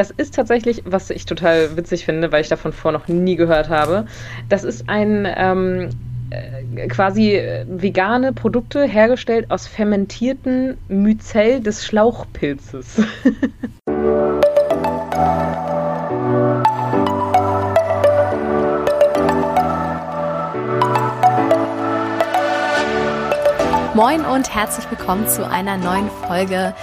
[0.00, 3.68] Das ist tatsächlich, was ich total witzig finde, weil ich davon vor noch nie gehört
[3.68, 4.06] habe.
[4.48, 5.90] Das ist ein ähm,
[6.30, 13.02] äh, quasi äh, vegane Produkte hergestellt aus fermentierten Myzel des Schlauchpilzes.
[23.94, 26.74] Moin und herzlich willkommen zu einer neuen Folge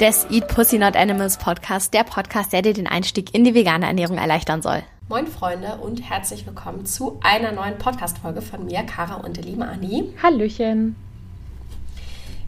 [0.00, 3.86] des Eat Pussy Not Animals Podcast, der Podcast, der dir den Einstieg in die vegane
[3.86, 4.82] Ernährung erleichtern soll.
[5.08, 9.62] Moin Freunde und herzlich willkommen zu einer neuen Podcast-Folge von mir, Kara und der lieben
[9.62, 10.12] Anni.
[10.22, 10.96] Hallöchen.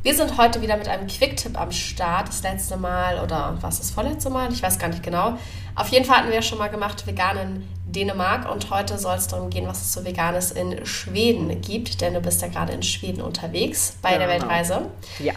[0.03, 2.29] Wir sind heute wieder mit einem Quick-Tipp am Start.
[2.29, 4.53] Das letzte Mal oder was das vorletzte Mal?
[4.53, 5.39] Ich weiß gar nicht genau.
[5.75, 9.29] Auf jeden Fall hatten wir ja schon mal gemacht veganen Dänemark und heute soll es
[9.29, 12.83] darum gehen, was es so Veganes in Schweden gibt, denn du bist ja gerade in
[12.83, 14.91] Schweden unterwegs bei ja, der Weltreise.
[15.19, 15.33] Ja.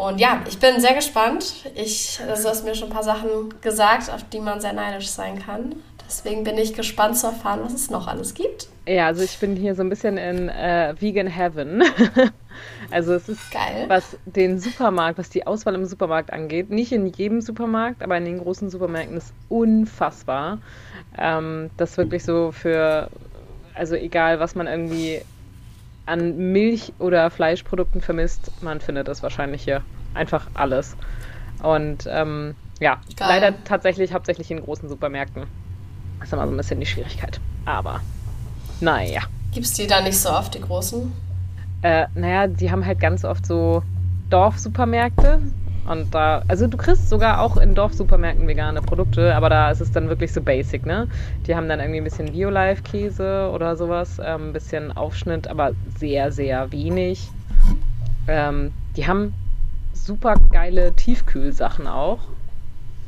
[0.00, 1.70] Und ja, ich bin sehr gespannt.
[1.74, 5.08] Ich, also du hast mir schon ein paar Sachen gesagt, auf die man sehr neidisch
[5.08, 5.76] sein kann.
[6.06, 8.68] Deswegen bin ich gespannt zu erfahren, was es noch alles gibt.
[8.86, 11.84] Ja, also ich bin hier so ein bisschen in äh, Vegan Heaven.
[12.90, 13.84] also es ist Geil.
[13.88, 18.24] was den Supermarkt, was die Auswahl im Supermarkt angeht, nicht in jedem Supermarkt, aber in
[18.24, 20.58] den großen Supermärkten ist unfassbar.
[21.18, 23.10] Ähm, das wirklich so für,
[23.74, 25.20] also egal, was man irgendwie
[26.06, 29.82] an Milch- oder Fleischprodukten vermisst, man findet es wahrscheinlich hier.
[30.14, 30.96] Einfach alles.
[31.62, 33.28] Und ähm, ja, Geil.
[33.28, 35.44] leider tatsächlich hauptsächlich in großen Supermärkten.
[36.18, 37.40] Das ist immer so ein bisschen die Schwierigkeit.
[37.64, 38.00] Aber
[38.80, 39.22] naja.
[39.52, 41.12] Gibt es die da nicht so oft, die großen?
[41.82, 43.82] Äh, naja, die haben halt ganz oft so
[44.30, 45.40] Dorfsupermärkte,
[45.90, 49.90] und da, also du kriegst sogar auch in Dorfsupermärkten vegane Produkte, aber da ist es
[49.90, 51.08] dann wirklich so basic, ne?
[51.48, 56.30] Die haben dann irgendwie ein bisschen Biolife-Käse oder sowas, ähm, ein bisschen Aufschnitt, aber sehr,
[56.30, 57.28] sehr wenig.
[58.28, 59.34] Ähm, die haben
[59.92, 62.20] super geile Tiefkühlsachen auch.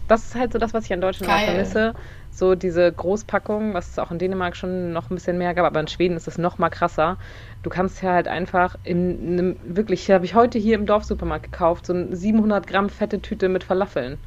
[0.09, 1.45] Das ist halt so das, was ich an Deutschland Geil.
[1.45, 1.95] vermisse
[2.33, 5.81] so diese Großpackung, was es auch in Dänemark schon noch ein bisschen mehr gab, aber
[5.81, 7.19] in Schweden ist es noch mal krasser.
[7.63, 11.87] Du kannst ja halt einfach in einem, wirklich, habe ich heute hier im Dorfsupermarkt gekauft,
[11.87, 14.19] so eine 700 Gramm fette Tüte mit Falafeln.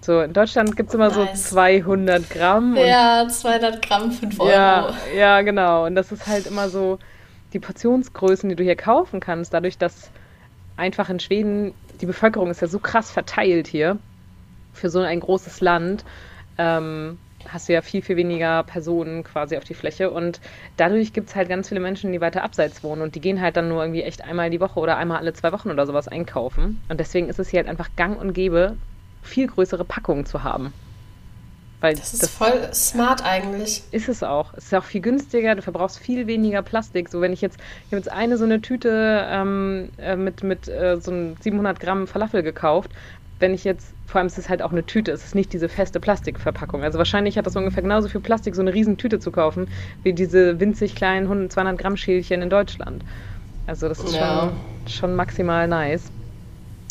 [0.00, 1.50] So, in Deutschland gibt es immer nice.
[1.50, 2.76] so 200 Gramm.
[2.76, 4.50] Ja, 200 Gramm, 5 Euro.
[4.50, 5.86] Ja, ja, genau.
[5.86, 6.98] Und das ist halt immer so
[7.52, 10.10] die Portionsgrößen, die du hier kaufen kannst, dadurch, dass
[10.76, 13.98] einfach in Schweden die Bevölkerung ist ja so krass verteilt hier
[14.72, 16.04] für so ein großes Land
[16.62, 17.18] ähm,
[17.48, 20.40] hast du ja viel, viel weniger Personen quasi auf die Fläche und
[20.76, 23.56] dadurch gibt es halt ganz viele Menschen, die weiter abseits wohnen und die gehen halt
[23.56, 26.80] dann nur irgendwie echt einmal die Woche oder einmal alle zwei Wochen oder sowas einkaufen
[26.88, 28.76] und deswegen ist es hier halt einfach gang und gäbe,
[29.22, 30.72] viel größere Packungen zu haben.
[31.80, 33.82] Weil das ist das voll smart eigentlich.
[33.90, 34.54] Ist es auch.
[34.54, 37.08] Es ist auch viel günstiger, du verbrauchst viel weniger Plastik.
[37.08, 40.68] So, wenn ich jetzt, ich habe jetzt eine so eine Tüte ähm, äh, mit, mit
[40.68, 42.92] äh, so einem 700 Gramm Falafel gekauft.
[43.42, 45.68] Wenn ich jetzt vor allem ist es halt auch eine Tüte, es ist nicht diese
[45.68, 46.84] feste Plastikverpackung.
[46.84, 49.66] Also wahrscheinlich hat das ungefähr genauso viel Plastik, so eine riesen Tüte zu kaufen,
[50.04, 53.02] wie diese winzig kleinen 200 Gramm Schälchen in Deutschland.
[53.66, 54.52] Also das ist ja.
[54.84, 56.12] schon, schon maximal nice.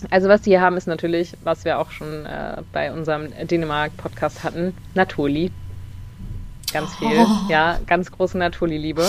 [0.09, 4.43] Also was die hier haben, ist natürlich, was wir auch schon äh, bei unserem Dänemark-Podcast
[4.43, 5.51] hatten, Natoli.
[6.73, 7.27] Ganz viel, oh.
[7.49, 9.07] ja, ganz große Natoli-Liebe.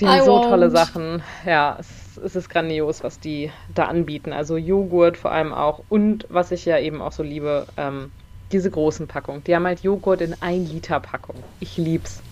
[0.00, 1.22] Die haben so tolle Sachen.
[1.46, 4.32] Ja, es es ist grandios, was die da anbieten.
[4.32, 5.82] Also Joghurt vor allem auch.
[5.88, 8.10] Und was ich ja eben auch so liebe, ähm,
[8.52, 9.42] diese großen Packungen.
[9.44, 11.36] Die haben halt Joghurt in 1 Liter Packung.
[11.60, 12.22] Ich lieb's.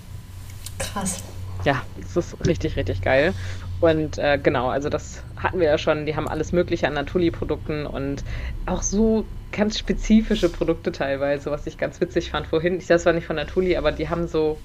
[0.79, 1.23] Krass.
[1.65, 3.35] Ja, das ist richtig, richtig geil.
[3.81, 6.07] Und äh, genau, also das hatten wir ja schon.
[6.07, 8.23] Die haben alles Mögliche an Natuli-Produkten und
[8.67, 12.79] auch so ganz spezifische Produkte teilweise, was ich ganz witzig fand vorhin.
[12.79, 14.59] Ich das war nicht von Natuli, aber die haben so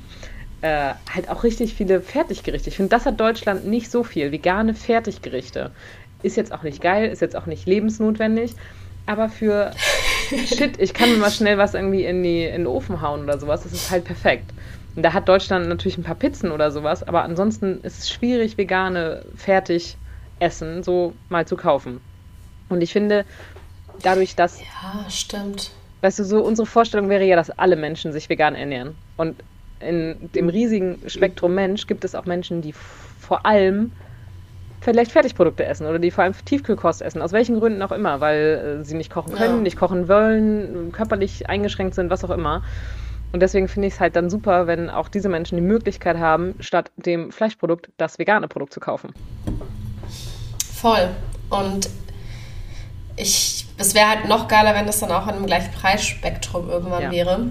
[0.62, 2.70] äh, halt auch richtig viele Fertiggerichte.
[2.70, 4.32] Ich finde, das hat Deutschland nicht so viel.
[4.32, 5.72] Vegane Fertiggerichte.
[6.24, 8.56] Ist jetzt auch nicht geil, ist jetzt auch nicht lebensnotwendig.
[9.06, 9.72] Aber für
[10.46, 13.40] Shit, ich kann mir mal schnell was irgendwie in, die, in den Ofen hauen oder
[13.40, 14.52] sowas, das ist halt perfekt.
[14.96, 18.58] Und da hat Deutschland natürlich ein paar Pizzen oder sowas, aber ansonsten ist es schwierig,
[18.58, 22.02] vegane Fertigessen so mal zu kaufen.
[22.68, 23.26] Und ich finde,
[24.02, 24.60] dadurch, dass.
[24.60, 25.72] Ja, stimmt.
[26.02, 28.96] Weißt du, so unsere Vorstellung wäre ja, dass alle Menschen sich vegan ernähren.
[29.16, 29.36] Und
[29.80, 33.92] in dem riesigen Spektrum Mensch gibt es auch Menschen, die vor allem
[34.82, 38.80] vielleicht Fertigprodukte essen oder die vor allem Tiefkühlkost essen, aus welchen Gründen auch immer, weil
[38.82, 39.62] äh, sie nicht kochen können, ja.
[39.62, 42.64] nicht kochen wollen, körperlich eingeschränkt sind, was auch immer.
[43.34, 46.56] Und deswegen finde ich es halt dann super, wenn auch diese Menschen die Möglichkeit haben,
[46.60, 49.14] statt dem Fleischprodukt das vegane Produkt zu kaufen.
[50.74, 51.10] Voll.
[51.50, 51.90] Und
[53.18, 57.04] ich, es wäre halt noch geiler, wenn das dann auch in einem gleichen Preisspektrum irgendwann
[57.04, 57.12] ja.
[57.12, 57.48] wäre.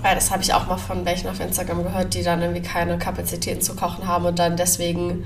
[0.00, 2.98] Weil das habe ich auch mal von welchen auf Instagram gehört, die dann irgendwie keine
[2.98, 5.24] Kapazitäten zu kochen haben und dann deswegen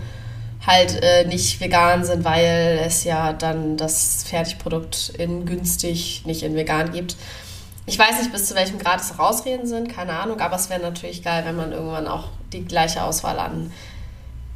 [0.66, 6.54] halt äh, nicht vegan sind, weil es ja dann das Fertigprodukt in günstig, nicht in
[6.54, 7.16] vegan gibt.
[7.86, 10.80] Ich weiß nicht, bis zu welchem Grad es Rausreden sind, keine Ahnung, aber es wäre
[10.80, 13.70] natürlich geil, wenn man irgendwann auch die gleiche Auswahl an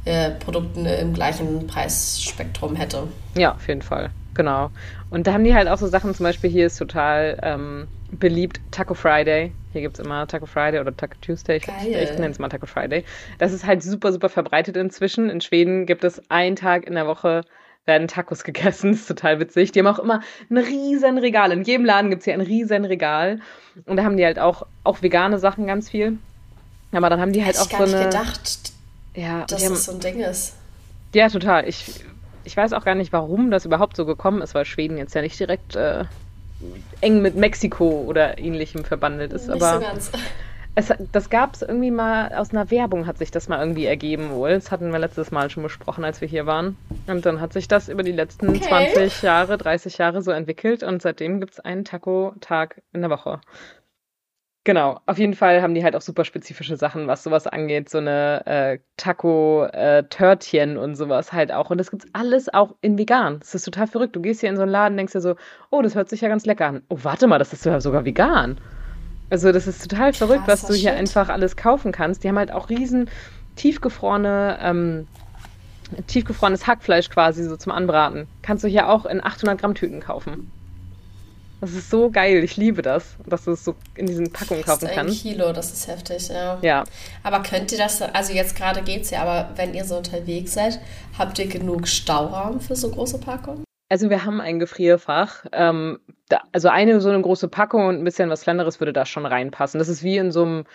[0.03, 3.07] äh, Produkten im gleichen Preisspektrum hätte.
[3.35, 4.09] Ja, auf jeden Fall.
[4.33, 4.71] Genau.
[5.09, 8.59] Und da haben die halt auch so Sachen, zum Beispiel hier ist total ähm, beliebt
[8.71, 9.53] Taco Friday.
[9.71, 11.57] Hier gibt es immer Taco Friday oder Taco Tuesday.
[11.57, 13.05] Ich, ich, ich nenne es mal Taco Friday.
[13.37, 15.29] Das ist halt super, super verbreitet inzwischen.
[15.29, 17.43] In Schweden gibt es einen Tag in der Woche,
[17.85, 18.91] werden Tacos gegessen.
[18.91, 19.71] Das ist total witzig.
[19.71, 21.51] Die haben auch immer ein riesen Regal.
[21.51, 23.39] In jedem Laden gibt es hier ein riesen Regal.
[23.85, 26.17] Und da haben die halt auch, auch vegane Sachen ganz viel.
[26.91, 28.05] Aber dann haben die halt Hätte auch so eine.
[28.05, 28.73] gedacht,
[29.15, 30.55] ja, dass haben, das so ein Ding ist.
[31.15, 31.67] Ja, total.
[31.69, 32.03] Ich,
[32.43, 35.21] ich weiß auch gar nicht, warum das überhaupt so gekommen ist, weil Schweden jetzt ja
[35.21, 36.03] nicht direkt äh,
[37.01, 39.47] eng mit Mexiko oder ähnlichem verbandelt ist.
[39.47, 40.11] Nicht aber so ganz.
[40.73, 44.29] Es, das gab es irgendwie mal, aus einer Werbung hat sich das mal irgendwie ergeben
[44.29, 44.51] wohl.
[44.51, 46.77] Das hatten wir letztes Mal schon besprochen, als wir hier waren.
[47.07, 48.61] Und dann hat sich das über die letzten okay.
[48.61, 53.41] 20 Jahre, 30 Jahre so entwickelt und seitdem gibt es einen Taco-Tag in der Woche.
[54.63, 57.97] Genau, auf jeden Fall haben die halt auch super spezifische Sachen, was sowas angeht, so
[57.97, 61.71] eine äh, Taco-Törtchen äh, und sowas halt auch.
[61.71, 63.39] Und das gibt's alles auch in vegan.
[63.39, 64.15] Das ist total verrückt.
[64.15, 65.35] Du gehst hier in so einen Laden, denkst dir so,
[65.71, 66.83] oh, das hört sich ja ganz lecker an.
[66.89, 68.61] Oh, warte mal, das ist ja sogar vegan.
[69.31, 70.99] Also das ist total verrückt, was du hier shit.
[70.99, 72.23] einfach alles kaufen kannst.
[72.23, 73.09] Die haben halt auch riesen
[73.55, 75.07] tiefgefrorene, ähm,
[76.05, 78.27] tiefgefrorenes Hackfleisch quasi so zum Anbraten.
[78.43, 80.51] Kannst du hier auch in 800 Gramm Tüten kaufen.
[81.61, 82.43] Das ist so geil.
[82.43, 85.23] Ich liebe das, dass du es so in diesen Packungen kaufen kannst.
[85.25, 86.57] Ein Kilo, das ist heftig, ja.
[86.63, 86.83] Ja.
[87.21, 90.79] Aber könnt ihr das, also jetzt gerade geht's ja, aber wenn ihr so unterwegs seid,
[91.17, 93.63] habt ihr genug Stauraum für so große Packungen?
[93.89, 95.45] Also wir haben ein Gefrierfach.
[95.51, 95.99] Ähm,
[96.29, 99.27] da, also eine so eine große Packung und ein bisschen was Kleineres würde da schon
[99.27, 99.77] reinpassen.
[99.77, 100.65] Das ist wie in so einem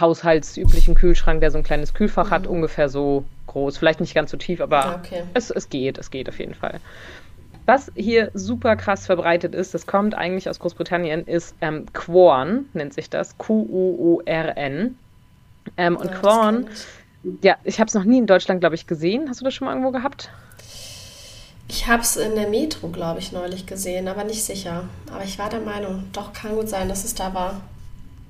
[0.00, 2.30] haushaltsüblichen Kühlschrank, der so ein kleines Kühlfach mhm.
[2.30, 3.76] hat, ungefähr so groß.
[3.76, 5.24] Vielleicht nicht ganz so tief, aber okay.
[5.34, 6.80] es, es geht, es geht auf jeden Fall.
[7.66, 12.92] Was hier super krass verbreitet ist, das kommt eigentlich aus Großbritannien, ist ähm, Quorn, nennt
[12.92, 13.38] sich das.
[13.38, 14.96] Q-U-O-R-N.
[15.76, 16.66] Ähm, und ja, Quorn,
[17.42, 19.28] ja, ich habe es noch nie in Deutschland, glaube ich, gesehen.
[19.28, 20.30] Hast du das schon mal irgendwo gehabt?
[21.68, 24.84] Ich habe es in der Metro, glaube ich, neulich gesehen, aber nicht sicher.
[25.12, 27.60] Aber ich war der Meinung, doch kann gut sein, dass es da war.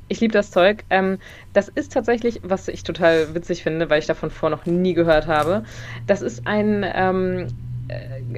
[0.09, 0.85] Ich liebe das Zeug.
[0.91, 1.19] Ähm,
[1.55, 5.27] das ist tatsächlich, was ich total witzig finde, weil ich davon vor noch nie gehört
[5.27, 5.65] habe.
[6.07, 7.47] Das ist ein ähm, äh,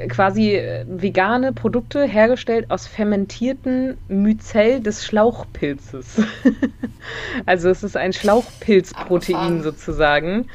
[0.09, 6.23] quasi äh, vegane Produkte hergestellt aus fermentierten Myzel des Schlauchpilzes.
[7.47, 10.49] also es ist ein Schlauchpilzprotein sozusagen.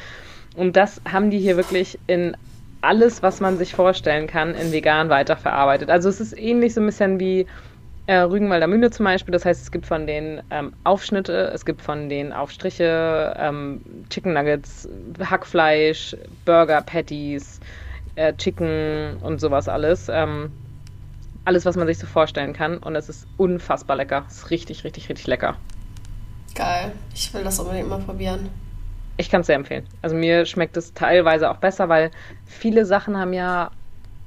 [0.56, 2.36] Und das haben die hier wirklich in
[2.81, 5.90] alles, was man sich vorstellen kann, in vegan weiterverarbeitet.
[5.90, 7.46] Also es ist ähnlich so ein bisschen wie
[8.10, 9.31] äh, Rügenwalder Mühle zum Beispiel.
[9.31, 14.34] Das heißt, es gibt von den ähm, Aufschnitte, es gibt von den Aufstriche, ähm, Chicken
[14.34, 14.90] Nuggets,
[15.24, 17.60] Hackfleisch, Burger Patties,
[18.16, 20.10] äh, Chicken und sowas alles.
[20.10, 20.52] Ähm,
[21.46, 22.78] alles, was man sich so vorstellen kann.
[22.78, 24.26] Und es ist unfassbar lecker.
[24.28, 25.56] Es ist richtig, richtig, richtig lecker.
[26.56, 26.92] Geil.
[27.14, 28.50] Ich will das unbedingt mal probieren.
[29.18, 29.86] Ich kann es sehr empfehlen.
[30.02, 32.12] Also mir schmeckt es teilweise auch besser, weil
[32.46, 33.72] viele Sachen haben ja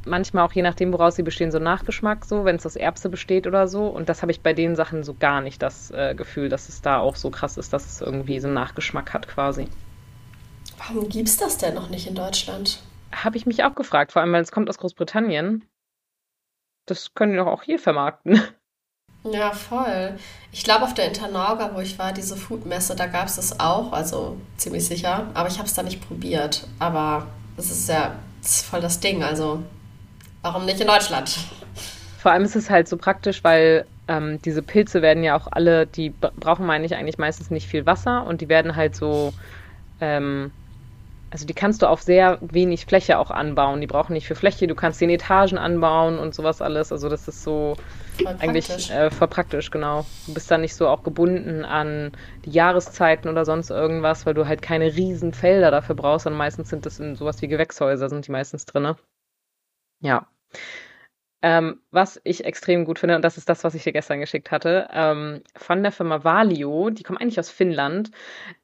[0.04, 3.46] manchmal auch je nachdem, woraus sie bestehen, so Nachgeschmack, so wenn es aus Erbse besteht
[3.46, 3.86] oder so.
[3.86, 6.82] Und das habe ich bei den Sachen so gar nicht das äh, Gefühl, dass es
[6.82, 9.68] da auch so krass ist, dass es irgendwie so einen Nachgeschmack hat quasi.
[10.78, 12.80] Warum gibt es das denn noch nicht in Deutschland?
[13.12, 15.64] Habe ich mich auch gefragt, vor allem weil es kommt aus Großbritannien.
[16.86, 18.40] Das können die doch auch hier vermarkten.
[19.24, 20.18] Ja, voll.
[20.50, 23.92] Ich glaube, auf der Internauga, wo ich war, diese Foodmesse, da gab es das auch,
[23.92, 25.28] also ziemlich sicher.
[25.34, 26.66] Aber ich habe es da nicht probiert.
[26.80, 29.62] Aber es ist ja das ist voll das Ding, also
[30.42, 31.38] warum nicht in Deutschland?
[32.18, 35.86] Vor allem ist es halt so praktisch, weil ähm, diese Pilze werden ja auch alle,
[35.86, 39.32] die brauchen, meine ich, eigentlich meistens nicht viel Wasser und die werden halt so
[40.00, 40.50] ähm,
[41.32, 43.80] also die kannst du auf sehr wenig Fläche auch anbauen.
[43.80, 46.92] Die brauchen nicht für Fläche, du kannst sie in Etagen anbauen und sowas alles.
[46.92, 47.78] Also das ist so
[48.22, 48.90] voll eigentlich praktisch.
[48.90, 50.04] Äh, voll praktisch, genau.
[50.26, 52.12] Du bist da nicht so auch gebunden an
[52.44, 56.68] die Jahreszeiten oder sonst irgendwas, weil du halt keine riesen Felder dafür brauchst, sondern meistens
[56.68, 58.94] sind das in sowas wie Gewächshäuser, sind die meistens drin.
[60.00, 60.26] Ja.
[61.42, 64.50] Ähm, was ich extrem gut finde, und das ist das, was ich dir gestern geschickt
[64.52, 68.10] hatte, ähm, von der Firma Valio, die kommen eigentlich aus Finnland,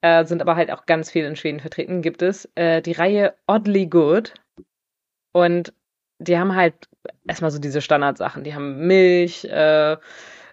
[0.00, 3.34] äh, sind aber halt auch ganz viel in Schweden vertreten, gibt es äh, die Reihe
[3.48, 4.34] Oddly Good.
[5.32, 5.72] Und
[6.18, 6.88] die haben halt
[7.26, 8.44] erstmal so diese Standardsachen.
[8.44, 9.96] Die haben Milch, äh,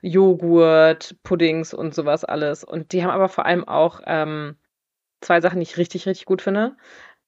[0.01, 2.63] Joghurt, Puddings und sowas alles.
[2.63, 4.57] Und die haben aber vor allem auch ähm,
[5.21, 6.77] zwei Sachen, die ich richtig, richtig gut finde.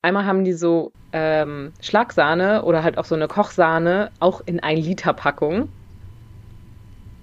[0.01, 4.85] Einmal haben die so ähm, Schlagsahne oder halt auch so eine Kochsahne, auch in 1
[4.85, 5.69] Liter Packung.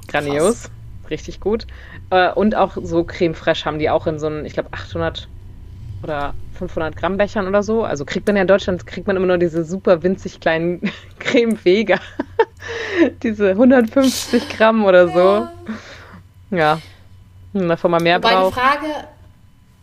[0.09, 0.71] Grandios.
[1.11, 1.67] Richtig gut.
[2.11, 5.29] Äh, und auch so Creme Fraiche haben die auch in so einem, ich glaube, 800
[6.03, 7.85] oder 500 Gramm Bechern oder so.
[7.85, 11.63] Also kriegt man ja in Deutschland, kriegt man immer nur diese super winzig kleinen Creme
[11.65, 11.99] Vega.
[13.23, 15.47] diese 150 Gramm oder so.
[16.51, 16.57] Ja.
[16.59, 16.79] ja.
[17.53, 18.57] Hm, davon mal mehr Wobei braucht.
[18.57, 19.09] die Frage,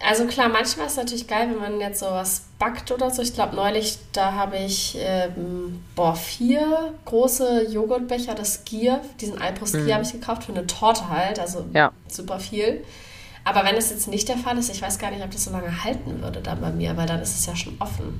[0.08, 3.22] also klar, manchmal ist es natürlich geil, wenn man jetzt sowas backt oder so.
[3.22, 9.66] Ich glaube, neulich, da habe ich, ähm, boah, vier große Joghurtbecher, das Gier, diesen Alpro
[9.66, 9.94] Gier Mhm.
[9.94, 11.92] habe ich gekauft für eine Torte halt, also Ja.
[12.08, 12.84] super viel.
[13.44, 15.52] Aber wenn es jetzt nicht der Fall ist, ich weiß gar nicht, ob das so
[15.52, 18.20] lange halten würde dann bei mir, weil dann ist es ja schon offen.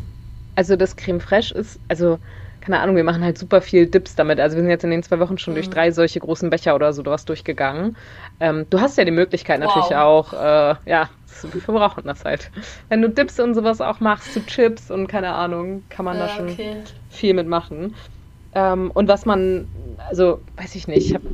[0.56, 2.18] Also das Creme Fraiche ist, also
[2.62, 4.40] keine Ahnung, wir machen halt super viel Dips damit.
[4.40, 5.72] Also wir sind jetzt in den zwei Wochen schon durch Mhm.
[5.72, 7.98] drei solche großen Becher oder so was durchgegangen.
[8.40, 9.96] Ähm, du hast ja die Möglichkeit natürlich Wow.
[9.96, 11.10] auch, äh, ja,
[11.44, 12.52] wir verbrauchen das halt.
[12.90, 16.28] Wenn du Dips und sowas auch machst, zu Chips und keine Ahnung, kann man da
[16.28, 16.84] Ja, schon okay.
[17.08, 17.96] viel mitmachen.
[18.54, 19.70] Ähm, und was man,
[20.10, 21.26] also weiß ich nicht, ich habe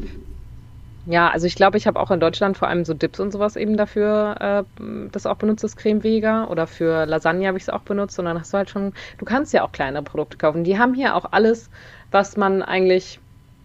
[1.09, 3.55] ja, also ich glaube, ich habe auch in Deutschland vor allem so Dips und sowas
[3.55, 6.47] eben dafür äh, das auch benutzt, das Creme Vega.
[6.47, 8.19] Oder für Lasagne habe ich es auch benutzt.
[8.19, 10.65] Und dann hast du halt schon, du kannst ja auch kleinere Produkte kaufen.
[10.65, 11.69] Die haben hier auch alles,
[12.11, 13.19] was man eigentlich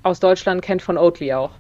[0.05, 1.51] aus Deutschland kennt von Oatly auch.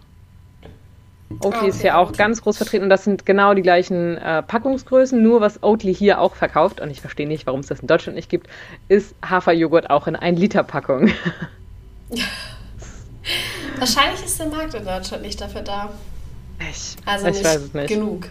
[1.40, 4.18] Oatly Ah, ist okay, hier auch ganz groß vertreten und das sind genau die gleichen
[4.18, 5.20] äh, Packungsgrößen.
[5.20, 8.14] Nur was Oatly hier auch verkauft, und ich verstehe nicht, warum es das in Deutschland
[8.14, 8.46] nicht gibt,
[8.86, 11.10] ist Haferjoghurt auch in 1 Liter Packung.
[13.82, 15.88] Wahrscheinlich ist der Markt in Deutschland nicht dafür da.
[16.70, 17.88] Ich, Also ich nicht, weiß es nicht.
[17.88, 18.28] genug.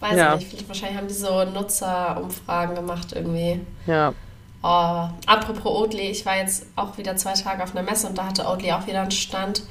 [0.00, 0.32] Weiß Ja.
[0.34, 0.48] ich nicht.
[0.50, 3.60] Vielleicht- Wahrscheinlich haben die so Nutzerumfragen gemacht irgendwie.
[3.86, 4.14] Ja.
[4.62, 8.24] Oh, apropos Oatly, ich war jetzt auch wieder zwei Tage auf einer Messe und da
[8.26, 9.64] hatte Oatly auch wieder einen Stand.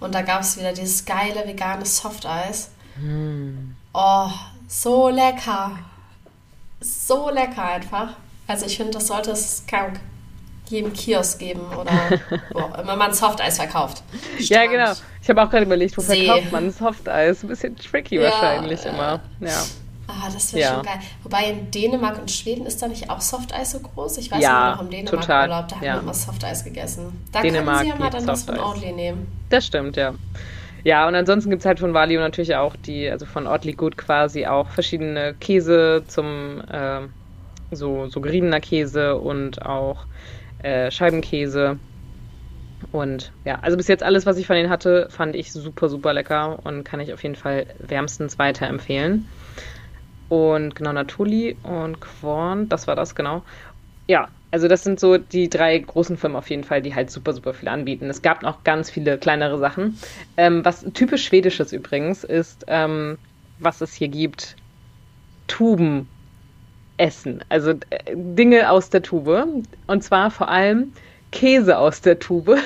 [0.00, 2.70] Und da gab es wieder dieses geile vegane Softeis.
[2.96, 3.76] Hm.
[3.92, 4.28] Oh,
[4.66, 5.78] so lecker.
[6.80, 8.14] So lecker einfach.
[8.48, 10.00] Also ich finde, das sollte es Ahnung,
[10.70, 11.92] jedem Kiosk geben oder
[12.52, 14.02] wo immer man Softeis verkauft.
[14.38, 14.70] Ja, Strand.
[14.70, 14.92] genau.
[15.22, 16.26] Ich habe auch gerade überlegt, wo See.
[16.26, 17.42] verkauft man Softeis?
[17.42, 18.90] Ein bisschen tricky Ja, wahrscheinlich ja.
[18.90, 19.20] immer.
[19.40, 19.62] Ja.
[20.08, 20.74] Ah, das wäre Ja.
[20.74, 20.98] schon geil.
[21.22, 24.18] Wobei in Dänemark und Schweden ist da nicht auch Softeis so groß?
[24.18, 25.48] Ich weiß Ja, ja, noch im Dänemark total.
[25.48, 25.94] Urlaub, da haben Ja.
[25.94, 27.24] wir immer Softeis gegessen.
[27.30, 28.58] Da Dänemark können Sie ja mal dann was von.
[28.58, 29.28] Oatly nehmen.
[29.50, 30.14] Das stimmt, ja.
[30.82, 33.98] Ja, und ansonsten gibt es halt von Valio natürlich auch die, also von Oddly Good
[33.98, 37.00] quasi auch verschiedene Käse zum äh,
[37.70, 40.06] so, so geriebener Käse und auch
[40.62, 41.78] äh, Scheibenkäse.
[42.92, 46.12] Und ja, also bis jetzt alles, was ich von denen hatte, fand ich super, super
[46.12, 49.28] lecker und kann ich auf jeden Fall wärmstens weiterempfehlen.
[50.28, 53.42] Und genau, Natuli und Quorn, das war das, genau.
[54.08, 57.32] Ja, also das sind so die drei großen Firmen auf jeden Fall, die halt super,
[57.32, 58.08] super viel anbieten.
[58.10, 59.98] Es gab noch ganz viele kleinere Sachen.
[60.36, 63.18] Ähm, was typisch Schwedisches übrigens ist, ähm,
[63.58, 64.56] was es hier gibt,
[65.46, 66.08] Tuben
[67.00, 67.42] essen.
[67.48, 69.46] Also äh, Dinge aus der Tube.
[69.86, 70.92] Und zwar vor allem
[71.32, 72.58] Käse aus der Tube.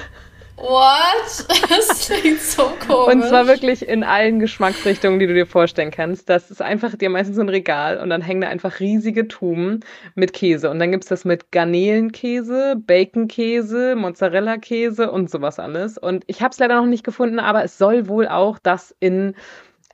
[0.57, 1.47] What?
[1.69, 3.15] Das klingt so komisch.
[3.15, 6.29] Und zwar wirklich in allen Geschmacksrichtungen, die du dir vorstellen kannst.
[6.29, 9.81] Das ist einfach dir meistens so ein Regal und dann hängen da einfach riesige Tuben
[10.15, 10.71] mit Käse.
[10.71, 15.99] Und dann gibt's das mit Garnelenkäse, Baconkäse, Mozzarella-Käse und sowas alles.
[15.99, 19.35] Und ich habe es leider noch nicht gefunden, aber es soll wohl auch das in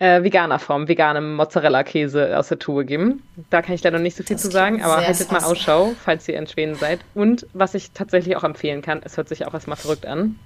[0.00, 3.22] äh, veganer Form, veganem Mozzarella-Käse aus der Tube geben.
[3.50, 5.44] Da kann ich leider nicht so viel Das zu sagen, aber haltet mal.
[5.44, 7.00] Ausschau, falls ihr in Schweden seid.
[7.14, 10.36] Und was ich tatsächlich auch empfehlen kann, es hört sich auch erstmal verrückt an.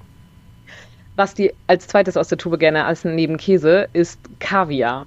[1.17, 5.07] Was die als zweites aus der Tube gerne essen neben Käse ist Kaviar.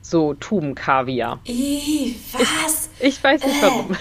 [0.00, 1.40] So Tubenkaviar.
[1.44, 2.88] Ih, was?
[3.00, 3.66] Ich weiß nicht Äh.
[3.66, 3.96] warum.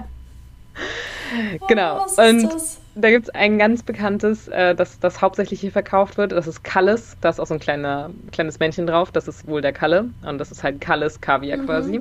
[1.68, 1.98] genau.
[1.98, 2.78] Oh, was ist Und das?
[2.98, 6.32] Da gibt es ein ganz bekanntes, äh, das, das hauptsächlich hier verkauft wird.
[6.32, 7.16] Das ist Kalles.
[7.20, 9.12] Da ist auch so ein kleiner, kleines Männchen drauf.
[9.12, 10.06] Das ist wohl der Kalle.
[10.26, 11.66] Und das ist halt Kalles Kaviar Mhm.
[11.66, 12.00] quasi.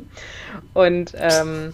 [0.73, 1.73] Und ähm,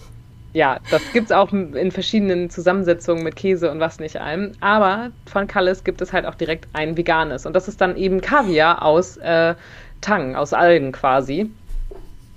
[0.52, 4.52] ja, das gibt es auch in verschiedenen Zusammensetzungen mit Käse und was nicht allem.
[4.60, 7.46] Aber von Kalles gibt es halt auch direkt ein veganes.
[7.46, 9.54] Und das ist dann eben Kaviar aus äh,
[10.00, 11.48] Tang, aus Algen quasi.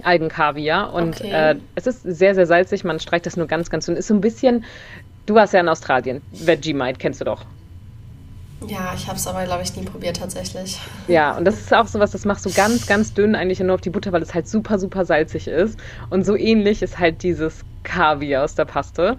[0.04, 0.94] Algenkaviar.
[0.94, 1.32] Und Okay.
[1.32, 2.84] äh, es ist sehr, sehr salzig.
[2.84, 3.96] Man streicht das nur ganz, ganz dünn.
[3.96, 4.64] Ist so ein bisschen.
[5.26, 6.22] Du warst ja in Australien.
[6.32, 7.46] Vegemite kennst du doch.
[8.68, 10.80] Ja, ich habe es aber, glaube ich, nie probiert tatsächlich.
[11.08, 13.82] Ja, und das ist auch sowas, das machst du ganz, ganz dünn eigentlich nur auf
[13.82, 15.80] die Butter, weil es halt super, super salzig ist.
[16.10, 19.18] Und so ähnlich ist halt dieses Kaviar aus der Paste.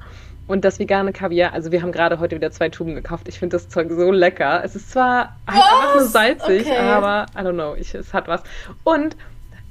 [0.49, 3.29] Und das vegane Kaviar, also wir haben gerade heute wieder zwei Tuben gekauft.
[3.29, 4.63] Ich finde das Zeug so lecker.
[4.65, 6.79] Es ist zwar halt einfach nur salzig, Okay.
[6.79, 8.43] aber I don't know, ich, es hat was.
[8.85, 9.17] Und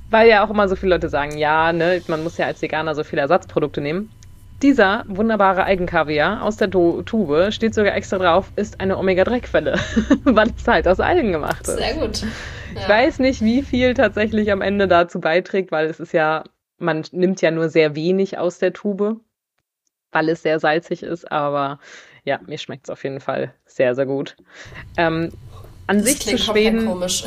[0.10, 2.94] weil ja auch immer so viele Leute sagen, ja, ne, man muss ja als Veganer
[2.94, 4.12] so viele Ersatzprodukte nehmen.
[4.62, 9.78] Dieser wunderbare Algenkaviar aus der Tu- Tube steht sogar extra drauf, ist eine Omega-3-Quelle,
[10.24, 11.78] weil es halt aus Algen gemacht ist.
[11.78, 12.24] Sehr gut.
[12.74, 12.90] Ich Ja.
[12.90, 16.44] weiß nicht, wie viel tatsächlich am Ende dazu beiträgt, weil es ist ja,
[16.78, 19.18] man nimmt ja nur sehr wenig aus der Tube,
[20.12, 21.80] weil es sehr salzig ist, aber
[22.24, 24.36] ja, mir schmeckt es auf jeden Fall sehr, sehr gut.
[24.98, 25.32] Ähm,
[25.88, 27.26] an Das sich zu klingt komplett Schweden, komisch.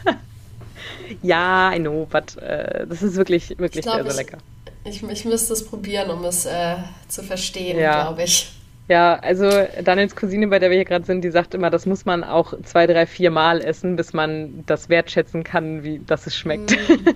[1.22, 4.38] ja, I know, but äh, das ist wirklich, wirklich Ich glaub, sehr, sehr ich- lecker.
[4.38, 4.55] Ich,
[4.86, 6.76] ich müsste es probieren, um es äh,
[7.08, 8.02] zu verstehen, ja.
[8.02, 8.52] glaube ich.
[8.88, 9.50] Ja, also
[9.82, 12.54] Daniels Cousine, bei der wir hier gerade sind, die sagt immer, das muss man auch
[12.62, 16.70] zwei, drei, vier Mal essen, bis man das wertschätzen kann, wie dass es schmeckt.
[16.70, 17.08] Mm.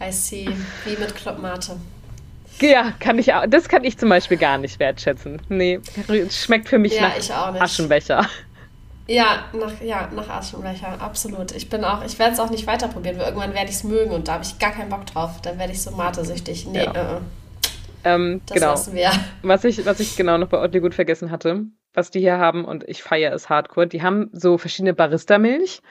[0.02, 0.48] I see.
[0.84, 1.76] Wie mit Kloppmate.
[2.60, 3.46] Ja, kann ich auch.
[3.48, 5.40] Das kann ich zum Beispiel gar nicht wertschätzen.
[5.48, 8.28] Nee, es schmeckt für mich ja, nach Aschenbecher.
[9.06, 11.52] Ja, nach, ja, nach Aschenbecher, absolut.
[11.52, 13.84] Ich bin auch, ich werde es auch nicht weiter probieren, weil irgendwann werde ich es
[13.84, 15.40] mögen und da habe ich gar keinen Bock drauf.
[15.42, 16.66] Dann werde ich so matesüchtig.
[16.66, 16.92] Nee, ja.
[16.92, 17.20] äh, äh.
[18.04, 18.70] Ähm, das genau.
[18.70, 19.10] lassen wir.
[19.42, 22.64] Was ich, was ich genau noch bei Oddly gut vergessen hatte, was die hier haben,
[22.64, 25.82] und ich feiere es hardcore, die haben so verschiedene Barista-Milch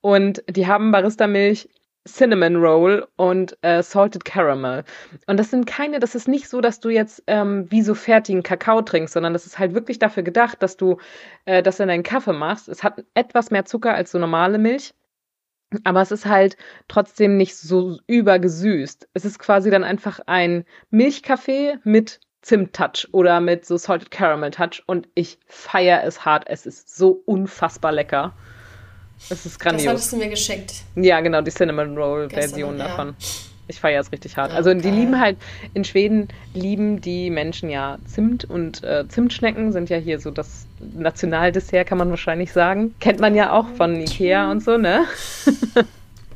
[0.00, 1.68] und die haben Barista-Milch
[2.06, 4.84] Cinnamon Roll und äh, Salted Caramel.
[5.26, 8.42] Und das sind keine, das ist nicht so, dass du jetzt ähm, wie so fertigen
[8.42, 10.98] Kakao trinkst, sondern das ist halt wirklich dafür gedacht, dass du
[11.44, 12.68] äh, das in deinen Kaffee machst.
[12.68, 14.94] Es hat etwas mehr Zucker als so normale Milch.
[15.84, 16.56] Aber es ist halt
[16.88, 19.08] trotzdem nicht so übergesüßt.
[19.12, 24.82] Es ist quasi dann einfach ein Milchkaffee mit Zimt-Touch oder mit so Salted Caramel Touch
[24.86, 26.44] und ich feiere es hart.
[26.46, 28.34] Es ist so unfassbar lecker.
[29.30, 29.84] Es ist grandios.
[29.84, 30.74] Das hattest du mir geschickt.
[30.96, 33.08] Ja, genau, die Cinnamon Roll Version davon.
[33.08, 33.14] Ja.
[33.68, 34.52] Ich feiere es richtig hart.
[34.52, 35.36] Ja, also die lieben halt,
[35.74, 40.66] in Schweden lieben die Menschen ja Zimt und äh, Zimtschnecken sind ja hier so das
[40.80, 42.94] Nationaldessert, kann man wahrscheinlich sagen.
[42.98, 45.04] Kennt man ja auch von Ikea und so, ne?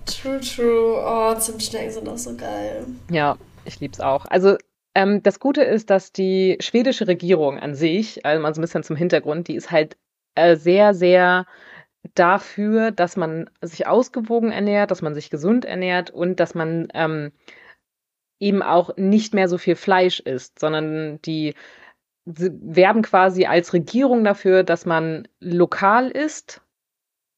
[0.05, 1.03] true, true.
[1.03, 2.85] Oh, Zimtschnecken sind auch so geil.
[3.11, 4.27] Ja, ich lieb's auch.
[4.27, 4.57] Also
[4.95, 8.83] ähm, das Gute ist, dass die schwedische Regierung an sich, also mal so ein bisschen
[8.83, 9.97] zum Hintergrund, die ist halt
[10.35, 11.47] äh, sehr, sehr
[12.15, 17.33] dafür, dass man sich ausgewogen ernährt, dass man sich gesund ernährt und dass man ähm,
[18.41, 21.55] eben auch nicht mehr so viel Fleisch isst, sondern die
[22.25, 26.63] werben quasi als Regierung dafür, dass man lokal isst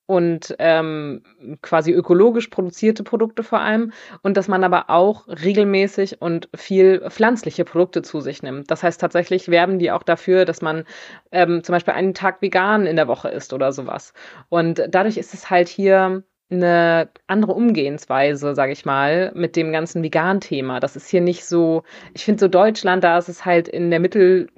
[0.07, 1.23] und ähm,
[1.63, 3.93] quasi ökologisch produzierte Produkte vor allem
[4.23, 8.71] und dass man aber auch regelmäßig und viel pflanzliche Produkte zu sich nimmt.
[8.71, 10.85] Das heißt tatsächlich werben die auch dafür, dass man
[11.33, 14.13] ähm, zum Beispiel einen Tag vegan in der Woche isst oder sowas.
[14.51, 20.03] Und dadurch ist es halt hier eine andere Umgehensweise, sage ich mal, mit dem ganzen
[20.03, 20.81] Vegan-Thema.
[20.81, 24.01] Das ist hier nicht so, ich finde so Deutschland, da ist es halt in der
[24.01, 24.49] Mittel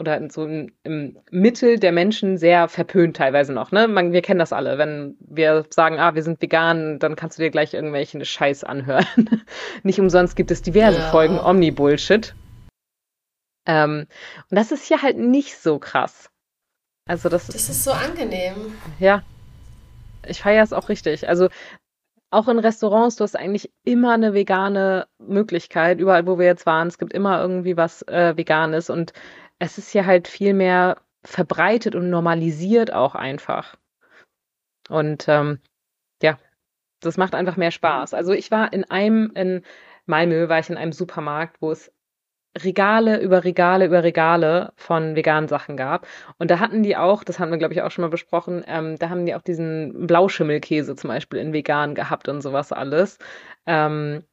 [0.00, 3.70] oder so im, im, Mittel der Menschen sehr verpönt teilweise noch.
[3.70, 3.86] Ne?
[3.86, 4.78] Man, wir kennen das alle.
[4.78, 9.06] Wenn wir sagen, ah, wir sind vegan, dann kannst du dir gleich irgendwelchen Scheiß anhören.
[9.82, 11.10] Nicht umsonst gibt es diverse ja.
[11.10, 12.34] Folgen Omni-Bullshit.
[13.66, 14.06] Ähm,
[14.50, 16.30] und das ist hier halt nicht so krass.
[17.06, 18.54] Also das, das ist so angenehm.
[18.98, 19.22] Ja.
[20.26, 21.28] Ich feiere es auch richtig.
[21.28, 21.48] Also
[22.30, 26.88] auch in Restaurants, du hast eigentlich immer eine vegane Möglichkeit, überall, wo wir jetzt waren.
[26.88, 29.12] Es gibt immer irgendwie was äh, Veganes und
[29.60, 33.76] es ist ja halt viel mehr verbreitet und normalisiert auch einfach.
[34.88, 35.60] Und ähm,
[36.22, 36.38] ja,
[37.00, 38.14] das macht einfach mehr Spaß.
[38.14, 39.62] Also ich war in einem, in
[40.06, 41.92] Malmö war ich in einem Supermarkt, wo es
[42.58, 46.06] Regale über Regale über Regale von veganen Sachen gab.
[46.38, 48.96] Und da hatten die auch, das hatten wir, glaube ich, auch schon mal besprochen, ähm,
[48.98, 53.18] da haben die auch diesen Blauschimmelkäse zum Beispiel in vegan gehabt und sowas alles.
[53.66, 54.24] Ähm,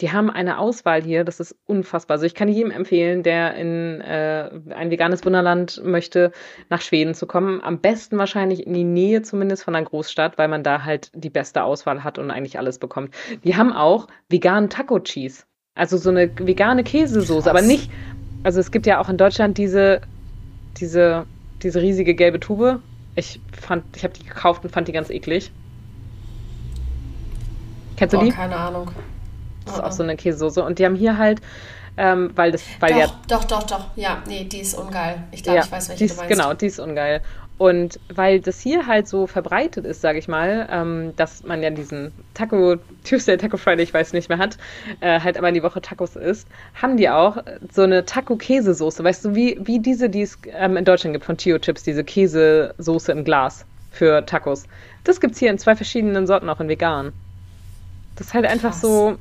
[0.00, 2.16] die haben eine Auswahl hier, das ist unfassbar.
[2.16, 6.32] Also ich kann jedem empfehlen, der in äh, ein veganes Wunderland möchte,
[6.68, 7.62] nach Schweden zu kommen.
[7.62, 11.30] Am besten wahrscheinlich in die Nähe zumindest von einer Großstadt, weil man da halt die
[11.30, 13.14] beste Auswahl hat und eigentlich alles bekommt.
[13.44, 15.44] Die haben auch veganen Taco Cheese.
[15.74, 17.90] Also so eine vegane Käsesoße, aber nicht.
[18.42, 20.02] Also es gibt ja auch in Deutschland diese,
[20.78, 21.26] diese,
[21.62, 22.80] diese riesige gelbe Tube.
[23.14, 25.52] Ich fand, ich habe die gekauft und fand die ganz eklig.
[27.96, 28.30] Kennst du oh, die?
[28.30, 28.90] Keine Ahnung.
[29.66, 30.64] Das ist auch so eine Käsesoße.
[30.64, 31.40] Und die haben hier halt,
[31.96, 33.06] ähm, weil das, weil doch, ja.
[33.28, 33.86] Doch, doch, doch.
[33.96, 35.22] Ja, nee, die ist ungeil.
[35.32, 36.30] Ich glaube, ja, ich weiß, welche dies, du meinst.
[36.30, 37.22] Genau, die ist ungeil.
[37.58, 41.70] Und weil das hier halt so verbreitet ist, sage ich mal, ähm, dass man ja
[41.70, 42.76] diesen Taco
[43.08, 44.58] Tuesday, Taco Friday, ich weiß nicht mehr hat,
[45.00, 47.38] äh, halt aber in die Woche Tacos isst, haben die auch
[47.72, 49.02] so eine Taco-Käsesoße.
[49.02, 52.04] Weißt du, wie, wie diese, die es ähm, in Deutschland gibt von Chio Chips, diese
[52.04, 54.64] Käsesoße im Glas für Tacos.
[55.04, 57.14] Das gibt's hier in zwei verschiedenen Sorten, auch in vegan.
[58.16, 58.82] Das ist halt einfach Krass.
[58.82, 59.16] so,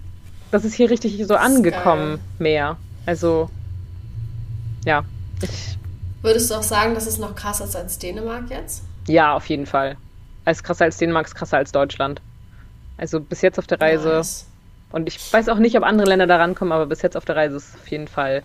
[0.56, 2.78] das ist hier richtig so angekommen mehr.
[3.06, 3.50] Also,
[4.86, 5.04] ja.
[5.41, 5.78] Ich,
[6.22, 8.84] Würdest du auch sagen, dass es noch krasser ist als Dänemark jetzt?
[9.08, 9.98] Ja, auf jeden Fall.
[10.46, 12.22] Als krasser als Dänemark ist krasser als Deutschland.
[12.98, 14.15] Also bis jetzt auf der Reise.
[14.15, 14.46] Nice.
[14.94, 17.36] Und ich weiß auch nicht, ob andere Länder da rankommen, aber bis jetzt auf der
[17.36, 18.41] Reise ist es auf jeden Fall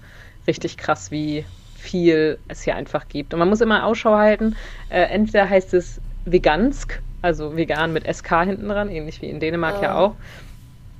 [0.49, 1.45] richtig krass, wie
[1.79, 3.33] viel es hier einfach gibt.
[3.33, 4.57] Und man muss immer Ausschau halten.
[4.89, 9.77] Äh, entweder heißt es Vegansk, also vegan mit SK hinten dran, ähnlich wie in Dänemark
[9.79, 9.83] oh.
[9.83, 10.17] ja auch.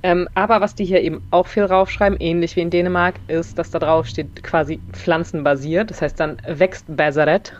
[0.03, 3.71] Ähm, aber was die hier eben auch viel draufschreiben, ähnlich wie in Dänemark, ist, dass
[3.71, 5.89] da drauf steht quasi pflanzenbasiert.
[5.91, 7.53] Das heißt dann wächst Beseret.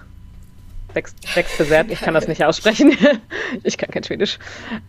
[0.93, 1.91] Wächst, wächst Beseret.
[1.91, 2.97] Ich kann das nicht aussprechen.
[3.63, 4.39] ich kann kein Schwedisch.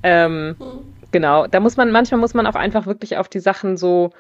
[0.02, 0.80] Ähm, hm.
[1.10, 1.46] Genau.
[1.46, 4.10] Da muss man, manchmal muss man auch einfach wirklich auf die Sachen so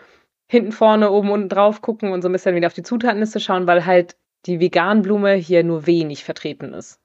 [0.46, 3.66] hinten, vorne, oben, unten drauf gucken und so ein bisschen wieder auf die Zutatenliste schauen,
[3.66, 7.01] weil halt die Veganblume hier nur wenig vertreten ist.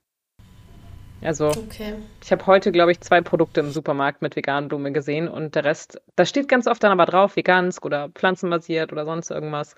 [1.21, 1.95] Also, okay.
[2.23, 5.99] ich habe heute, glaube ich, zwei Produkte im Supermarkt mit Veganblume gesehen und der Rest,
[6.15, 9.75] da steht ganz oft dann aber drauf, vegansk oder pflanzenbasiert oder sonst irgendwas.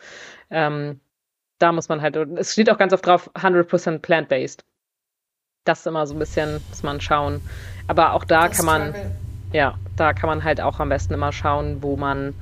[0.49, 0.99] Ähm,
[1.58, 4.65] da muss man halt, es steht auch ganz oft drauf, 100% plant-based.
[5.63, 7.41] Das ist immer so ein bisschen, muss man schauen.
[7.88, 9.12] Aber auch da das kann man, struggle.
[9.54, 12.34] ja, da kann man halt auch am besten immer schauen, wo man,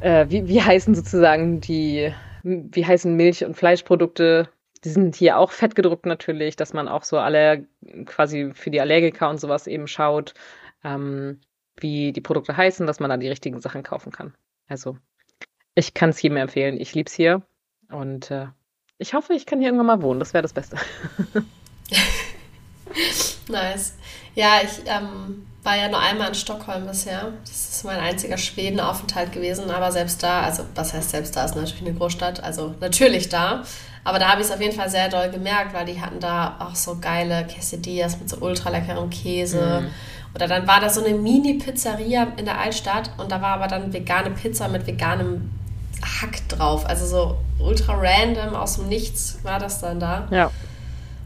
[0.00, 4.48] äh, wie, wie heißen sozusagen die, wie heißen Milch- und Fleischprodukte,
[4.84, 7.66] die sind hier auch fett gedruckt natürlich, dass man auch so alle
[8.04, 10.34] quasi für die Allergiker und sowas eben schaut,
[10.84, 11.40] ähm,
[11.76, 14.34] wie die Produkte heißen, dass man dann die richtigen Sachen kaufen kann.
[14.68, 14.98] Also
[15.74, 16.78] ich kann es jedem empfehlen.
[16.78, 17.42] Ich liebe es hier
[17.90, 18.46] und äh,
[18.98, 20.20] ich hoffe, ich kann hier irgendwann mal wohnen.
[20.20, 20.76] Das wäre das Beste.
[23.48, 23.94] nice.
[24.34, 27.32] Ja, ich ähm, war ja nur einmal in Stockholm bisher.
[27.42, 29.70] Das ist mein einziger Schwedenaufenthalt gewesen.
[29.70, 32.44] Aber selbst da, also was heißt selbst da, ist natürlich eine Großstadt.
[32.44, 33.64] Also natürlich da.
[34.04, 36.56] Aber da habe ich es auf jeden Fall sehr doll gemerkt, weil die hatten da
[36.58, 39.80] auch so geile Quesadillas mit so ultra leckerem Käse.
[39.82, 39.90] Mhm.
[40.34, 43.92] Oder dann war da so eine Mini-Pizzeria in der Altstadt und da war aber dann
[43.92, 45.50] vegane Pizza mit veganem
[46.02, 46.84] Hack drauf.
[46.86, 50.28] Also so ultra random aus dem Nichts war das dann da.
[50.30, 50.50] Ja.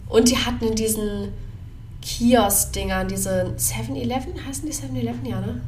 [0.09, 1.33] Und die hatten in diesen
[2.03, 5.61] Kiosk-Dingern, diese 7-Eleven, heißen die 7-Eleven, ja, ne?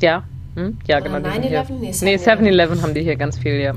[0.00, 0.22] Ja,
[0.54, 0.78] hm?
[0.86, 1.18] ja, genau.
[1.18, 2.04] 9-11?
[2.04, 3.74] Nee, 7-Eleven haben die hier ganz viel, ja.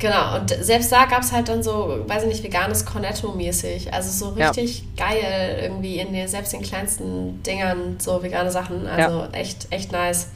[0.00, 3.92] Genau, und selbst da gab es halt dann so, weiß ich nicht, veganes Cornetto-mäßig.
[3.92, 5.06] Also so richtig ja.
[5.08, 8.86] geil irgendwie in den, selbst den kleinsten Dingern so vegane Sachen.
[8.86, 9.28] Also ja.
[9.32, 10.28] echt, echt nice.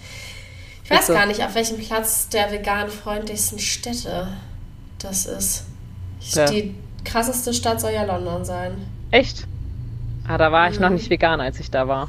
[0.84, 1.14] Ich weiß so.
[1.14, 4.28] gar nicht, auf welchem Platz der vegan freundlichsten Städte
[4.98, 5.64] das ist.
[6.34, 6.44] Ja.
[6.44, 8.72] Die krasseste Stadt soll ja London sein.
[9.10, 9.46] Echt?
[10.26, 12.08] Ah, da war ich noch nicht vegan, als ich da war.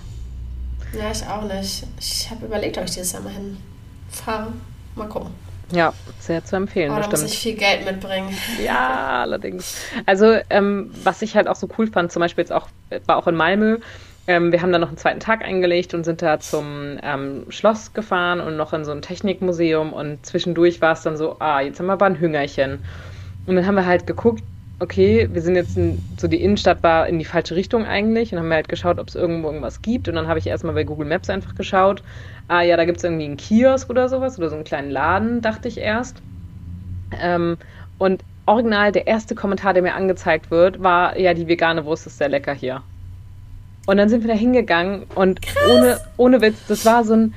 [0.97, 1.85] Ja, ich auch nicht.
[1.99, 4.53] Ich habe überlegt, ob ich dieses Jahr mal hinfahre.
[4.95, 5.31] Mal gucken.
[5.71, 6.91] Ja, sehr zu empfehlen.
[6.91, 7.23] Oh, da bestimmt.
[7.23, 8.29] muss ich viel Geld mitbringen.
[8.63, 9.81] Ja, allerdings.
[10.05, 12.69] Also, ähm, was ich halt auch so cool fand, zum Beispiel jetzt auch,
[13.05, 13.79] war auch in Malmö.
[14.27, 17.93] Ähm, wir haben dann noch einen zweiten Tag eingelegt und sind da zum ähm, Schloss
[17.93, 19.91] gefahren und noch in so ein Technikmuseum.
[19.91, 22.79] Und zwischendurch war es dann so, ah, jetzt haben wir aber ein Hüngerchen.
[23.45, 24.43] Und dann haben wir halt geguckt,
[24.79, 28.39] okay, wir sind jetzt in, so die Innenstadt war in die falsche Richtung eigentlich und
[28.39, 30.07] haben halt geschaut, ob es irgendwo irgendwas gibt.
[30.09, 32.03] Und dann habe ich erstmal bei Google Maps einfach geschaut.
[32.47, 35.41] Ah ja, da gibt es irgendwie einen Kiosk oder sowas oder so einen kleinen Laden,
[35.41, 36.21] dachte ich erst.
[37.21, 37.57] Ähm,
[37.97, 42.17] und original, der erste Kommentar, der mir angezeigt wird, war, ja, die vegane Wurst ist
[42.17, 42.81] sehr lecker hier.
[43.87, 45.39] Und dann sind wir da hingegangen und
[45.71, 47.33] ohne, ohne Witz, das war so ein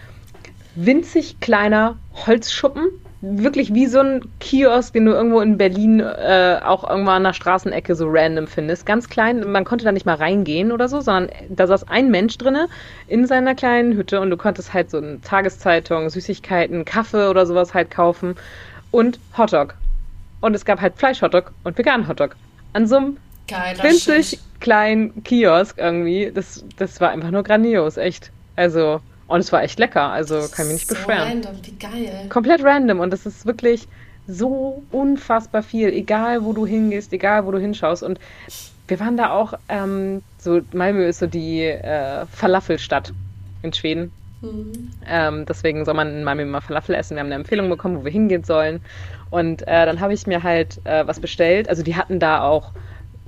[0.74, 2.88] winzig kleiner Holzschuppen
[3.20, 7.32] wirklich wie so ein Kiosk, den du irgendwo in Berlin äh, auch irgendwann an der
[7.32, 8.86] Straßenecke so random findest.
[8.86, 12.38] Ganz klein, man konnte da nicht mal reingehen oder so, sondern da saß ein Mensch
[12.38, 12.68] drinne
[13.08, 17.74] in seiner kleinen Hütte und du konntest halt so eine Tageszeitung, Süßigkeiten, Kaffee oder sowas
[17.74, 18.36] halt kaufen
[18.92, 19.74] und Hotdog.
[20.40, 22.36] Und es gab halt Fleisch-Hotdog und vegan-Hotdog.
[22.72, 23.16] An so einem
[23.82, 26.30] winzig kleinen Kiosk irgendwie.
[26.32, 28.30] Das, das war einfach nur grandios, echt.
[28.54, 31.28] Also, und es war echt lecker, also kann ich mich nicht so beschweren.
[31.28, 32.26] Random, wie geil.
[32.28, 33.86] Komplett random und es ist wirklich
[34.26, 38.02] so unfassbar viel, egal wo du hingehst, egal wo du hinschaust.
[38.02, 38.18] Und
[38.86, 43.12] wir waren da auch, ähm, so Malmö ist so die äh, Falafelstadt
[43.62, 44.12] in Schweden.
[44.40, 44.90] Mhm.
[45.06, 47.16] Ähm, deswegen soll man in Malmö immer Falafel essen.
[47.16, 48.80] Wir haben eine Empfehlung bekommen, wo wir hingehen sollen.
[49.30, 51.68] Und äh, dann habe ich mir halt äh, was bestellt.
[51.68, 52.72] Also die hatten da auch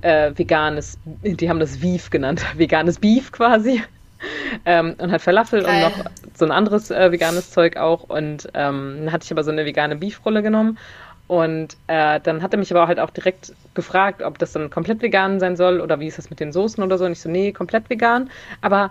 [0.03, 3.83] äh, veganes, die haben das Beef genannt, veganes Beef quasi
[4.65, 5.85] ähm, und halt Falafel Geil.
[5.85, 6.05] und noch
[6.35, 8.05] so ein anderes äh, veganes Zeug auch.
[8.05, 10.79] Und ähm, dann hatte ich aber so eine vegane Beefrolle genommen.
[11.27, 15.01] Und äh, dann hat er mich aber halt auch direkt gefragt, ob das dann komplett
[15.01, 17.05] vegan sein soll oder wie ist das mit den Soßen oder so.
[17.05, 18.31] Und ich so, nee, komplett vegan.
[18.63, 18.91] Aber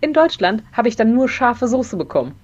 [0.00, 2.34] in Deutschland habe ich dann nur scharfe Soße bekommen.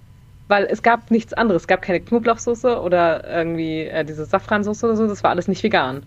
[0.48, 1.62] Weil es gab nichts anderes.
[1.62, 5.06] Es gab keine Knoblauchsoße oder irgendwie äh, diese Safransoße oder so.
[5.06, 6.02] Das war alles nicht vegan.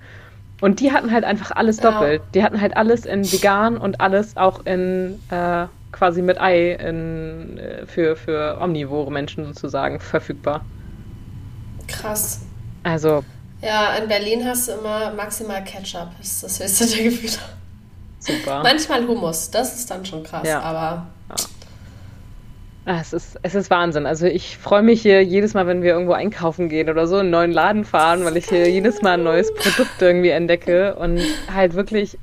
[0.62, 2.22] Und die hatten halt einfach alles doppelt.
[2.22, 2.28] Ja.
[2.36, 7.58] Die hatten halt alles in vegan und alles auch in äh, quasi mit Ei in,
[7.58, 10.66] äh, für, für omnivore Menschen sozusagen verfügbar.
[11.88, 12.42] Krass.
[12.84, 13.24] Also.
[13.62, 17.34] Ja, in Berlin hast du immer maximal Ketchup, ist das höchste der Gefühle.
[18.20, 18.62] Super.
[18.64, 20.62] Manchmal Hummus, das ist dann schon krass, ja.
[20.62, 21.08] aber.
[21.30, 21.36] Ja.
[22.86, 24.08] Ah, es ist, es ist Wahnsinn.
[24.08, 27.22] Also ich freue mich hier jedes Mal, wenn wir irgendwo einkaufen gehen oder so, in
[27.22, 31.22] einen neuen Laden fahren, weil ich hier jedes Mal ein neues Produkt irgendwie entdecke und
[31.54, 32.18] halt wirklich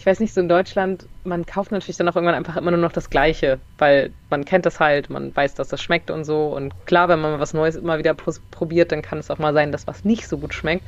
[0.00, 2.80] ich weiß nicht, so in Deutschland, man kauft natürlich dann auch irgendwann einfach immer nur
[2.80, 6.46] noch das Gleiche, weil man kennt das halt, man weiß, dass das schmeckt und so.
[6.46, 9.72] Und klar, wenn man was Neues immer wieder probiert, dann kann es auch mal sein,
[9.72, 10.84] dass was nicht so gut schmeckt.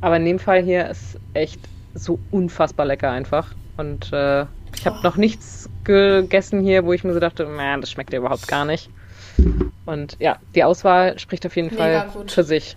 [0.00, 1.60] Aber in dem Fall hier ist echt
[1.94, 3.54] so unfassbar lecker einfach.
[3.76, 4.44] Und äh,
[4.74, 8.18] ich habe noch nichts gegessen hier, wo ich mir so dachte, man, das schmeckt ja
[8.18, 8.90] überhaupt gar nicht.
[9.86, 12.32] Und ja, die Auswahl spricht auf jeden Mega Fall gut.
[12.32, 12.76] für sich.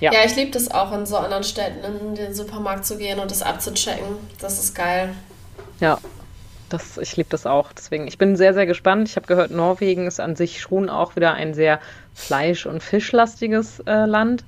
[0.00, 3.18] Ja, ja ich liebe das auch in so anderen Städten in den Supermarkt zu gehen
[3.18, 4.16] und das abzuchecken.
[4.40, 5.14] Das ist geil.
[5.80, 5.98] Ja,
[6.68, 7.72] das, ich liebe das auch.
[7.72, 9.08] Deswegen, ich bin sehr, sehr gespannt.
[9.08, 11.80] Ich habe gehört, Norwegen ist an sich schon auch wieder ein sehr
[12.14, 14.44] fleisch- und fischlastiges äh, Land.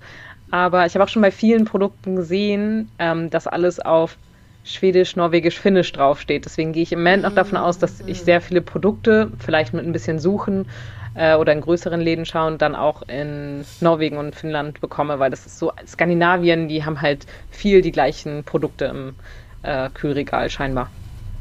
[0.51, 4.19] Aber ich habe auch schon bei vielen Produkten gesehen, ähm, dass alles auf
[4.65, 6.45] Schwedisch, Norwegisch, Finnisch draufsteht.
[6.45, 9.85] Deswegen gehe ich im Moment noch davon aus, dass ich sehr viele Produkte, vielleicht mit
[9.85, 10.67] ein bisschen Suchen
[11.14, 15.46] äh, oder in größeren Läden schauen, dann auch in Norwegen und Finnland bekomme, weil das
[15.46, 19.14] ist so, Skandinavien, die haben halt viel die gleichen Produkte im
[19.62, 20.90] äh, Kühlregal scheinbar.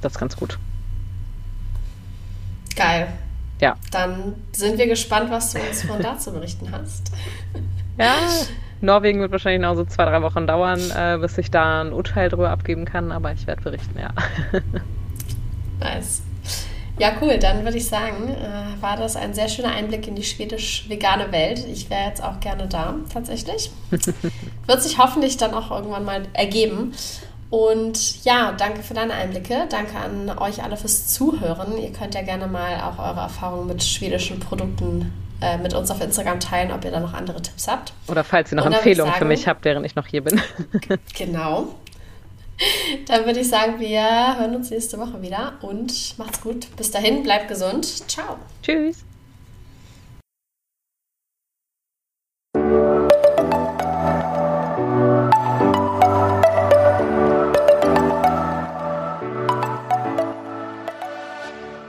[0.01, 0.57] Das ist ganz gut.
[2.75, 3.07] Geil.
[3.59, 3.75] Ja.
[3.91, 7.11] Dann sind wir gespannt, was du uns von da zu berichten hast.
[7.99, 8.15] Ja,
[8.81, 12.29] Norwegen wird wahrscheinlich noch so zwei, drei Wochen dauern, äh, bis ich da ein Urteil
[12.29, 14.09] drüber abgeben kann, aber ich werde berichten, ja.
[15.79, 16.23] nice.
[17.01, 17.39] Ja, cool.
[17.39, 21.65] Dann würde ich sagen, äh, war das ein sehr schöner Einblick in die schwedisch-vegane Welt.
[21.73, 23.71] Ich wäre jetzt auch gerne da, tatsächlich.
[24.67, 26.93] Wird sich hoffentlich dann auch irgendwann mal ergeben.
[27.49, 29.65] Und ja, danke für deine Einblicke.
[29.67, 31.75] Danke an euch alle fürs Zuhören.
[31.75, 35.11] Ihr könnt ja gerne mal auch eure Erfahrungen mit schwedischen Produkten
[35.41, 37.93] äh, mit uns auf Instagram teilen, ob ihr da noch andere Tipps habt.
[38.09, 40.39] Oder falls ihr noch Empfehlungen für mich habt, während ich noch hier bin.
[41.17, 41.80] genau.
[43.07, 46.67] Dann würde ich sagen, wir hören uns nächste Woche wieder und macht's gut.
[46.77, 47.85] Bis dahin, bleibt gesund.
[48.09, 48.37] Ciao.
[48.61, 49.10] Tschüss.